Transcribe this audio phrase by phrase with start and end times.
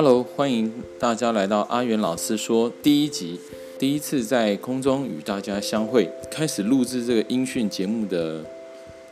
[0.00, 3.36] Hello，欢迎大家来到阿元老师说第一集，
[3.80, 6.08] 第一次在空中与大家相会。
[6.30, 8.44] 开始录制这个音讯节目的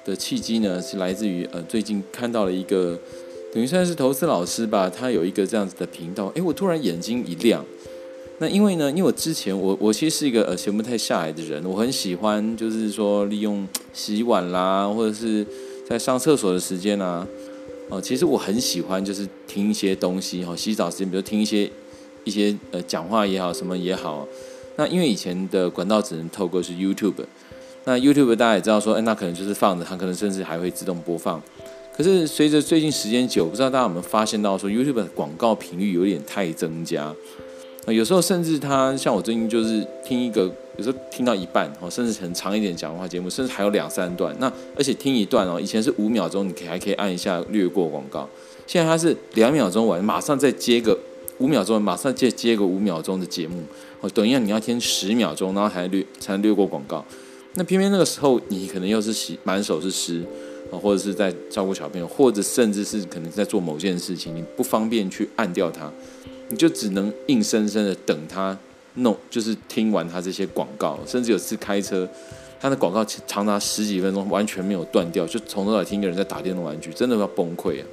[0.05, 2.97] 的契机呢，是来自于呃最近看到了一个
[3.53, 6.27] 等于算是投资老师吧，他有一个这样子的频道。
[6.37, 7.65] 诶，我突然眼睛一亮。
[8.39, 15.45] 那因为呢，因为我之前我我其实是一个呃闲不太下来的人，我很喜欢就是说利用洗碗啦，或者是
[15.85, 17.27] 在上厕所的时间啊。
[17.89, 21.71] 哦，其实我很喜欢，就是听一些东西哈，洗澡时间，比如听一些
[22.25, 24.27] 一些呃讲话也好，什么也好。
[24.77, 27.25] 那因为以前的管道只能透过是 YouTube，
[27.85, 31.41] 那 YouTube 大家也知道说，哎，那可能就是放着，它可能甚至还会自动播放。
[31.97, 37.15] 可是随着最近时间久，不知道大家有没有发现到说，YouTube 的广告频率有点太增加。
[37.87, 44.35] 有时候甚至他像我最近就是听一个，有时候听到一半哦，甚至很长一点讲话节目，甚至还有两三段。
[44.39, 48.29] 那而且听一段哦，以前是五秒钟，你可还可以按一下略过广告。
[48.67, 50.99] 现在它是两秒钟完，马上再接个
[51.39, 53.63] 五秒钟，马上再接个五秒钟的节目
[54.01, 54.11] 哦。
[54.11, 57.05] 等一下你要听十秒钟，然后才略才能略过广告。
[57.55, 60.23] 那偏偏那个时候你可能又是洗满手是湿
[60.71, 65.91] 啊，或者是在照顾小朋友，或者甚至是可能在做某件事情，你不方便去按掉它。
[66.49, 68.57] 你就只能硬生生的等他
[68.97, 72.09] 弄，就是听完他这些广告，甚至有次开车，
[72.61, 77.87] 他的广告长达十几分钟，完全没有断掉，就从头到尾听一个人在打电动玩具，真的要崩溃啊！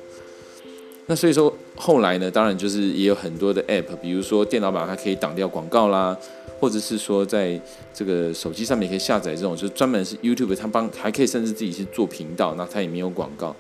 [1.08, 6.18] 那所以说后来呢，当然就是也有很多的 app，比如说电脑版它可以挡掉广告啦，
[6.62, 7.60] 或者是说在
[7.94, 13.54] 这个手机上面可以下载这种，就专门是 YouTube，它帮还可以甚至自己去做频道，那它也没有广告。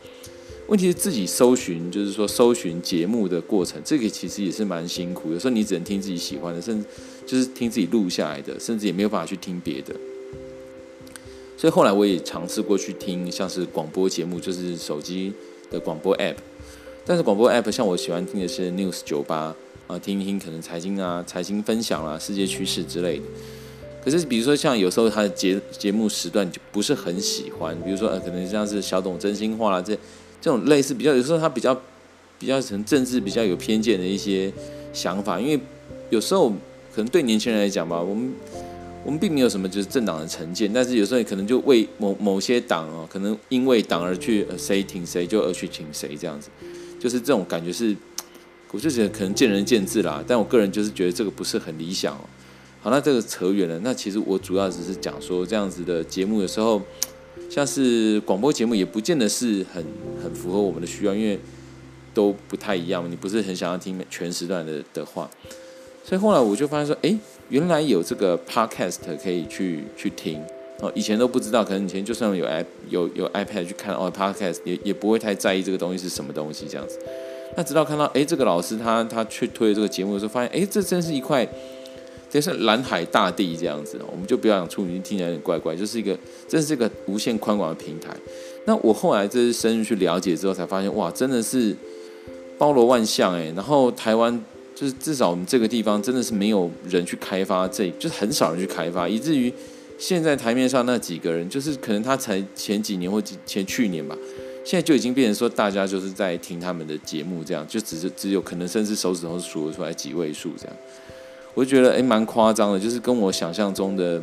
[0.67, 5.33] 问题是自己搜寻，就是说搜寻节目的过程，这个其实也是蛮辛苦。
[5.33, 6.87] 有时候你只能听自己喜欢的，甚至
[7.25, 9.93] 就是听自己录下来的，甚至也没有办法去听别的。
[11.57, 15.33] 所以后来我也尝试过去听，像是广播节目，就是手机
[15.71, 16.35] 的广播 App。
[17.05, 19.55] 但是广播 App 像我喜欢听的是 News 酒吧
[19.87, 23.23] 啊，听一听可能财经啊、财经分享啊、世界趋势之类的。
[24.03, 29.97] 可是比如说像有时候它的节节目时段就不是很喜欢，比如说呃，可能像是小董真心话啦这。
[30.41, 31.73] 这种类似比较，有时候他比较
[32.37, 34.51] 比较成政治比较有偏见的一些
[34.91, 35.57] 想法，因为
[36.09, 36.51] 有时候
[36.95, 38.33] 可能对年轻人来讲吧，我们
[39.03, 46.49] 我们并没有什么就是政党的成见，但是有时候可能就为某某些党哦，可能因为党而去谁挺谁就而去请谁这样子，
[46.99, 47.95] 就是这种感觉是，
[48.71, 52.21] 我就觉得可能见仁见智啦，但我个人就是觉得这个不是很理想哦。
[52.81, 56.81] 好，那这个扯远了，那其实我主要只是讲说这样子的节目的时候。
[57.49, 59.83] 像是广播节目也不见得是很
[60.23, 61.39] 很符合我们的需要，因为
[62.11, 63.07] 都不太一样嘛。
[63.07, 65.29] 你不是很想要听全时段的的话，
[66.03, 67.17] 所以后来我就发现说，哎，
[67.49, 70.41] 原来有这个 podcast 可以去去听
[70.81, 70.91] 哦。
[70.93, 76.99] 以前都不知道，可能以前就算有 i 有有 iPad 去看哦 podcast，也也不会太在意这个东西是什么东西这样子。
[77.55, 81.47] 那直到看到哎这个老师他他去推这个节目的时候，发现哎这真是一块。
[82.29, 88.09] 这是蓝海大地这样子，我们就不要讲处女，听起来有点怪怪，就是一个，真是一个无限宽广的平台。
[88.65, 91.77] 那我后来这是深入去了解之后，才发现哇，真的是
[92.57, 93.53] 包罗万象哎。
[93.55, 94.43] 然后台湾
[94.75, 99.53] 就是至少我们这个地方真的是没有人去开发这，就是很少人去开发，以至于
[99.97, 104.17] 现在台面上那几个人，就是可能他才前几年或前去年吧，
[104.65, 110.75] 现在就已经变成说大家就是在听他们的节目，这样就只是只有可能甚至手指头数得出来几位数这样。
[111.53, 114.19] 我就觉得诶蛮夸张的，就是跟我想象中的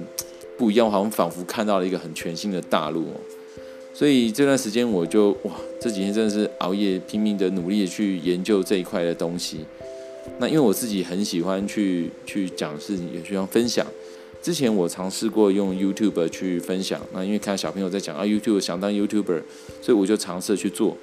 [0.58, 3.20] 不一样，好像仿佛看到了一个很全新的大陆哦。
[3.94, 9.60] 所以这段时间我就哇，这几天真的是熬夜拼命的努力的去研究这一块的东西。
[10.38, 13.86] 那因为我自己很喜欢去去讲事情，也喜欢分享。
[14.42, 19.42] 之前我尝试过用 YouTube 去分享，那因为看小朋友在讲啊，YouTube 想当 YouTuber，
[19.82, 20.96] 所以我就尝试去做。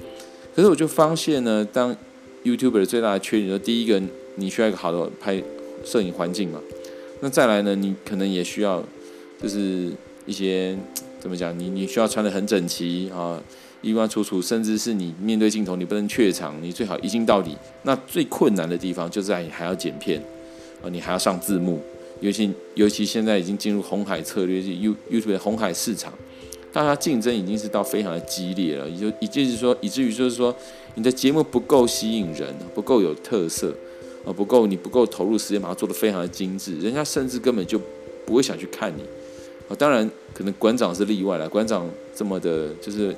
[0.56, 1.96] 可是我就发现呢，当
[2.44, 4.02] YouTuber 最大的缺点，就第一个
[4.36, 5.44] 你需要一个好的拍。
[5.86, 6.60] 摄影环境嘛，
[7.22, 7.76] 那再来呢？
[7.76, 8.84] 你可能也需要，
[9.42, 9.92] 就是
[10.26, 10.76] 一些
[11.20, 11.58] 怎么讲？
[11.58, 13.42] 你你需要穿得很整齐啊，
[13.90, 17.56] 衣冠楚楚，甚至是你面对镜头，你不能怯场，你最好一镜到底。
[17.84, 20.22] 那最困难的地方就在你还要剪片
[20.84, 21.82] 啊，你还要上字幕，
[22.20, 26.14] 尤其尤其现在已经进入红海策略，是 YouTube 红海市场，
[26.74, 30.56] 大家竞争已经是到非常的激烈了，也就也就是说，以至于就是说，
[30.96, 33.74] 你的节目不够吸引人，不够有特色。
[34.26, 37.80] 啊，不够，你不够投入时间，把它做得非常的精致，人家甚至根本就
[38.26, 39.02] 不会想去看你。
[39.70, 41.48] 啊，当然，可能馆长是例外了。
[41.48, 43.16] 馆长这么的，就是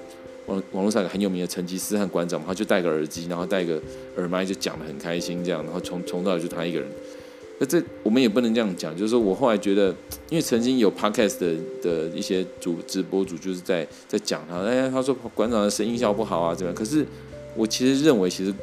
[0.49, 3.81] 网网络上很有名的成吉思汗馆长，他就戴个耳机，然后戴个
[4.17, 6.89] 耳麦，就讲得很开心，这样，然后从从到尾就他一个人。
[7.59, 9.89] 那这我们也不能这样讲，就是说我后来觉得，
[10.29, 16.73] 因为曾经有 podcast 的的一些主直播主，就是在在讲他，哎，他说馆长的声音效不好啊，这样。
[16.73, 17.05] 可是
[17.55, 18.53] 我其实认为，其实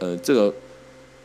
[0.00, 0.52] 呃，这个。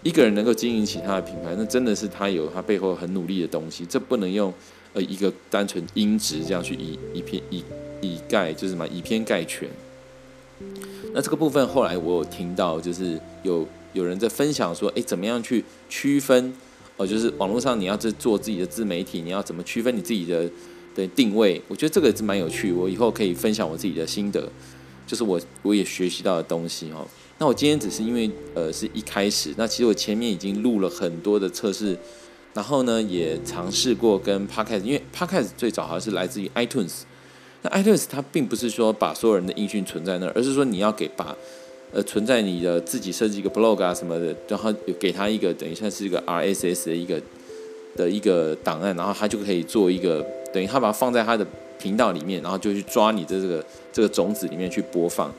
[0.05, 4.53] 一个人能够经营起他的品牌，那真的是他有他背后很努力的东西，这不能用
[4.91, 7.63] 呃一个单纯音质这样去以以偏以
[8.01, 9.69] 以概就是什么以偏概全。
[11.13, 16.53] 那这个部分后来我有听到，就是有有人在分享说，诶，怎么样去区分？
[16.97, 20.49] 哦，就是网络上你要做自己的自媒体，你要怎么区分你自己的
[20.95, 21.61] 的定位？
[21.67, 24.47] 我觉得这个是蛮有趣，我以后可以分享我自己的心得，
[25.07, 27.05] 就是我我也学习到的东西哦。
[27.39, 31.97] 那我今天只是因为呃是一开始，那其实我前面已经录了很多的测试，
[32.53, 37.01] 然后呢也尝试过跟 Podcast，因为 Podcast 最早好像是来自于 iTunes，
[37.63, 41.35] 那 iTunes 它并不是说把所有人的音讯存在那儿，而是说你要给把
[41.91, 47.21] 呃存在你的自己设计一个 blog 啊什么的，然后给他一个等于像是一个 RSS 的一个
[47.95, 51.45] 的一个档案，然后他就可以做一个等于他把它放在他的
[51.79, 55.33] 频道里面，然后就去抓你的这个这个种子里面去播放。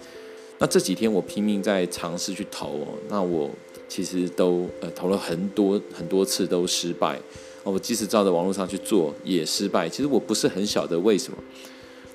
[0.58, 3.50] 那这几天我拼命在尝试去投哦，那我
[3.88, 7.18] 其实都呃投了很多很多次都失败，
[7.64, 9.88] 我即使照着网络上去做也失败。
[9.88, 11.38] 其实我不是很晓得为什么，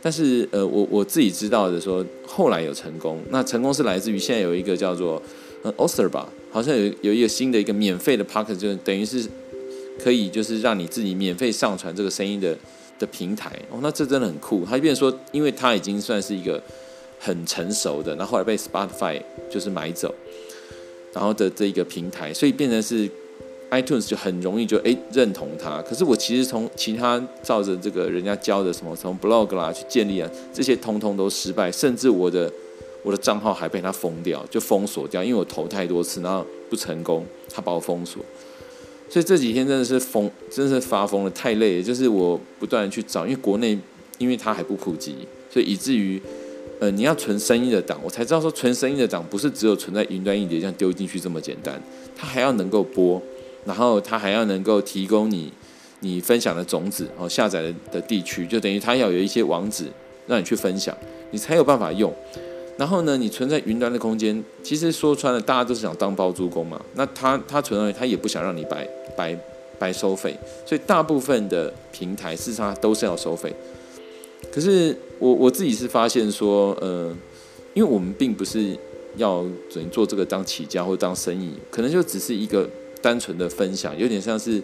[0.02, 3.20] 但是呃我我自己知道的说，后来有成功。
[3.30, 5.22] 那成功是来自于现在有一个叫做
[5.64, 9.26] 呃 o s t e r 吧，好像有有一个新的一个免费的 Podcast，就等于是
[10.02, 12.58] 可以就是让你自己免费上传这个声音的
[12.98, 13.80] 的平台哦。
[13.82, 16.62] 那这真的很酷，它就变成说，因为它已经算是一个。
[17.22, 20.16] 很成熟的，然后后来被 Spotify 就是买走，
[21.12, 23.10] 然后的这一个平台，所以变成是
[23.72, 25.82] iTunes 就很容易就诶认同它。
[25.82, 32.52] 可是我其实从其他照着这个人家教的什么从 blog 啦去建立啊，这些通通都失败，甚至我的
[33.04, 38.24] 我的账号还被他封掉，就封锁掉，因为我投太多次，然后不成功，他把我封锁。
[39.10, 41.84] 所以这几天真的是疯，真的是发疯了，太累了。
[41.84, 43.78] 就是我不断的去找，因为国内
[44.18, 45.16] 因为它还不普及，
[45.52, 46.22] 所以以至于。
[46.82, 51.78] 呃，你要存声音的档，我才知道说存声音的档不是只有存在云端硬碟这样丢进去这么简单，
[52.16, 53.22] 它还要能够播，
[53.66, 55.52] 然后它还要能够提供你
[56.00, 59.86] 你分享的种子哦，下载的的地区，就等于它要有一些网址
[60.28, 60.96] 让你去分享，
[61.32, 62.14] 你才有办法用。
[62.78, 66.80] 然后呢，你存在云端的空间，其实说穿了，大家都是想当包租公嘛。
[66.96, 69.38] 那他他存在，他也不想让你白白
[69.78, 70.34] 白收费，
[70.66, 73.54] 所以大部分的平台事实上都是要收费。
[74.50, 77.14] 可是我我自己是发现说，呃，
[77.74, 78.74] 因为我们并不是
[79.18, 82.70] 要准做这个当起家或当生意，可能就只是一个
[83.02, 84.62] 单纯的分享，有点像是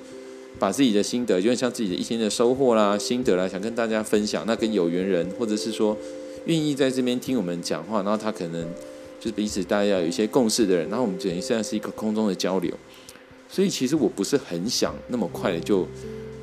[0.60, 4.44] 把自己的心得，有点像自己的一天的收获啦、心得啦，想跟大家分享。
[4.46, 5.98] 那跟有缘人，或者是说
[6.46, 8.64] 愿意在这边听我们讲话，然后他可能
[9.20, 12.72] 就是彼此大家有一些共识的人，然后我们等于现在是一个空中的交流。
[13.50, 15.88] 所以其实我不是很想那么快的就。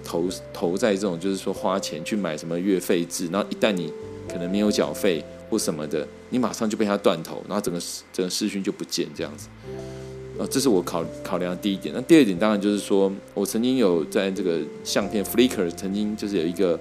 [0.04, 3.88] 投投在这种就是说花钱去买什么月费制，然后一旦你
[4.28, 7.80] 可能没有缴费或什么的，你马上就被他断头，然后整个
[8.12, 9.46] 整个视讯就不见这样子。
[10.46, 11.94] 这是我考考量的第一点。
[11.94, 16.78] 那第二点当然就是说我曾经有在这个相片 Flickr 曾经就是有一个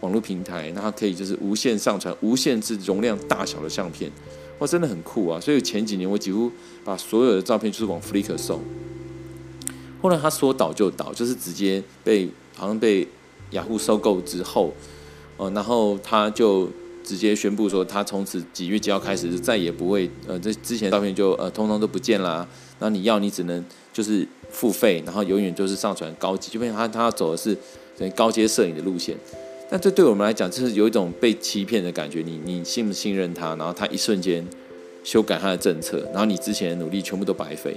[0.00, 4.10] 网络平台，那它可以就是无限上传、无限制容量大小的相片，
[4.58, 5.40] 哇，真的很酷啊！
[5.40, 6.50] 所以前几年我几乎
[6.84, 8.60] 把所有的照片就是往 Flickr 送，
[10.00, 12.28] 后来他说倒就倒，就是直接被。
[12.56, 13.04] 好像被
[13.50, 14.72] 雅虎收购之后，
[15.38, 16.70] 呃，然后他就
[17.04, 22.48] 直接宣布说，他从此几月几号开始就再也不会，呃，这之前照片就呃通通都不见啦。
[22.80, 27.56] 然后你要你只能就是付费，然后永远就是上传高级，就变成他他要走的是
[27.96, 29.14] 等于高阶摄影的路线。
[29.70, 32.22] 但这对我们来讲，就是有一种被欺骗的感觉。
[32.24, 33.54] 你你信不信任他？
[33.56, 34.44] 然后他一瞬间
[35.04, 37.76] 修改他的政策，然后你之前的努力全部都白费。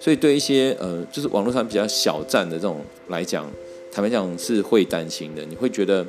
[0.00, 3.48] 所以对一些呃，就是网络上比较小站的这种来讲。
[3.94, 6.02] 坦白讲是会担心的，你会觉得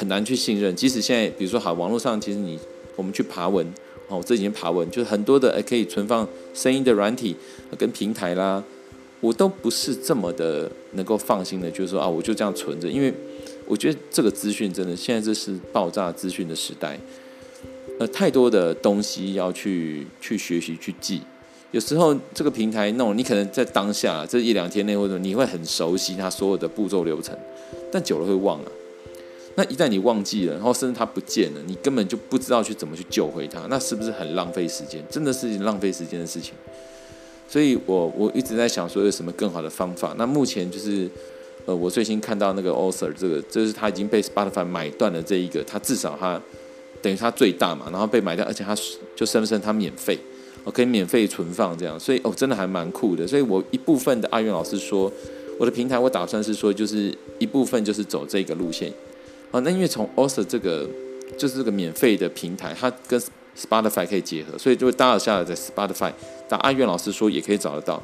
[0.00, 0.74] 很难去信任。
[0.74, 2.58] 即使现在，比如说好，网络上其实你
[2.96, 3.66] 我们去爬文，
[4.08, 7.36] 哦，这几天爬文，就是很多的诶可以存放声音的软体
[7.76, 8.64] 跟平台啦，
[9.20, 13.12] 我都不是这么的能够放心的，就是说啊，我就这样存着，因为
[13.66, 16.98] 我觉得这个资讯真的现在这是爆炸资讯的时代，
[17.98, 21.20] 呃，太多的东西要去去学习去记。
[21.72, 27.36] 有时候这个平台弄，你可能在当下这一两天内，或者你会很熟悉它所有的步骤流程，
[27.92, 28.72] 但久了会忘了。
[29.56, 35.04] 那一旦你忘记了，然后甚至它不见了，你根本就不知道去怎么去救回它，那是不是很浪费时间？
[35.10, 36.54] 真的是浪费时间的事情。
[37.48, 40.14] 所以我我一直在想说有什么更好的方法。
[40.16, 41.10] 那目前就是
[41.66, 46.40] 呃，我最新看到那个 Author 这个，就是他已经被 Spotify 买断了这一个，他至少他
[47.02, 48.74] 等于他最大嘛，然后被买掉，而且他
[49.16, 50.16] 就生不生他免费。
[50.62, 53.26] 我可以免费存放这样，所以哦，真的还蛮酷的。
[53.26, 55.10] 所以我一部分的阿元老师说，
[55.58, 58.92] 我的平台我打算是说，就是一部分就是走这个路线。
[59.50, 60.88] 啊，那因为从 Author 这个
[61.36, 63.20] 就是这个免费的平台，它跟
[63.56, 66.12] Spotify 可以结合，所以就会大家下来在 Spotify
[66.48, 68.00] 打阿元老师说也可以找得到。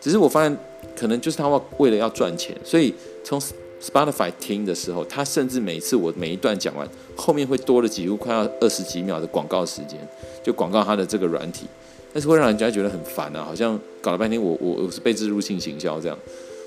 [0.00, 0.56] 只是我发现，
[0.96, 1.48] 可能就是他
[1.78, 3.40] 为了要赚钱，所以从
[3.80, 9.98] Spotify 听的时候，他甚至每次我每一段讲完，后面会多了几乎快要二十几秒的广告时间，
[10.42, 11.66] 就广告他的这个软体，
[12.12, 16.18] 但是会让人家觉得很烦啊，好像搞了半天我我我是被置入性行销这样，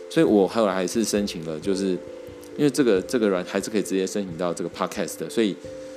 [0.09, 1.97] 所以我后来还是申请了，就是
[2.59, 5.55] 因为这个这个软还是可以直接申请到这个 Podcast 的，所以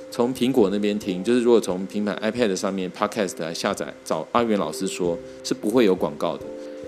[0.09, 6.45] 从苹果那边听，就是如果从平板 iPad 上面 Podcast 来下载，找阿元老师说是不会有广告的，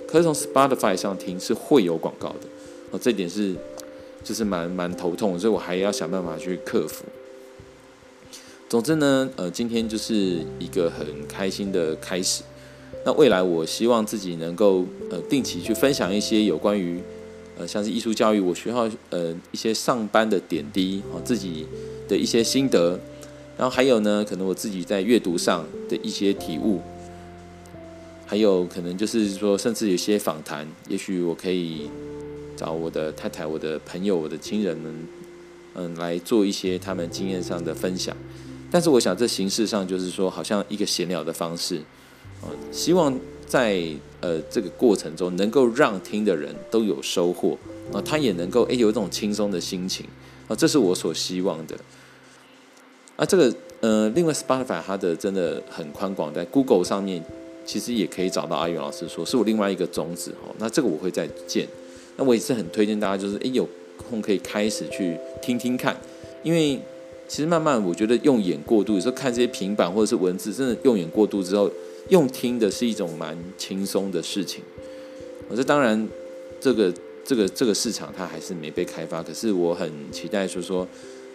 [0.08, 2.48] 可是从 Spotify 上听是会有广告的，
[2.92, 3.54] 哦，这点是。
[4.24, 7.06] 就是蛮蛮头痛，所以我还要想办法去克服。
[8.68, 12.42] 总之呢，呃，今天就是一个很开心的开始。
[13.06, 17.00] 那未来我希望自己能够呃定期去分享一些有关于
[17.58, 21.66] 呃像是艺术教育，我学校呃一些上班的点滴啊，自己
[22.08, 23.00] 的一些心得，
[23.58, 26.82] 然后还有呢，可能我自己在阅读上的一些体悟，
[28.26, 31.90] 还有可能就是说，甚至有些访谈，也许我可以。
[32.58, 34.96] 找我的太太、我的朋友、我的亲人们，
[35.74, 38.16] 嗯，来做一些他们经验上的分享。
[38.72, 41.80] 但是我想，这形式上就是说，好像一个闲聊的方式，
[42.42, 43.14] 啊，希望
[43.48, 43.82] 在
[44.22, 47.58] 呃这个过程中，能够让听的人都有收获，
[47.94, 50.06] 啊，他也能够诶有一种轻松的心情，
[50.48, 51.76] 啊，这是我所希望的。
[53.16, 57.24] 啊，这个呃，另外 Spotify 它的真的很宽广，在 Google 上面
[57.66, 60.54] 其实也可以找到阿云老师说，是我另外一个宗旨哦。
[60.58, 61.68] 那这个我会再见。
[62.18, 65.96] 那我也是很推荐大家，就是诶有空可以开始去听听看，
[66.44, 66.80] 因为
[67.28, 71.70] 其实慢慢我觉得用眼过度，有时候看这些平板或者是文字，真的用眼过度之后，
[72.10, 74.64] 用听的是一种蛮轻松的事情。
[75.48, 76.08] 我这当然，
[76.60, 76.94] 这个
[77.24, 80.88] 这个这个市场它还是没被开发，可是我很期待说说，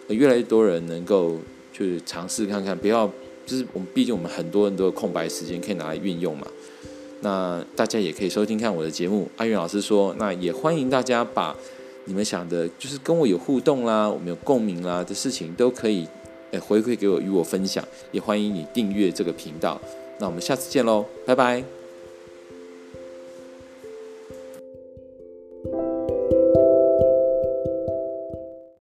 [0.09, 1.37] 越来越多人能够
[1.73, 3.09] 去尝试看看，不要
[3.45, 6.47] 就是我们毕竟我们很多人都有空白时间可以拿来运用嘛。
[7.21, 10.15] 那大家也可以收听看我的节目，阿云老师说。
[10.17, 11.55] 那也欢迎大家把
[12.05, 16.07] 你们想的，就是跟我有互动啦，我们有共鸣啦的事情，都可以
[16.51, 17.85] 诶回馈给我，与我分享。
[18.11, 19.79] 也欢迎你订阅这个频道。
[20.21, 21.80] 那我们下次见喽，拜拜。